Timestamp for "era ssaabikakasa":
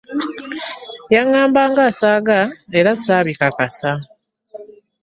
2.79-3.91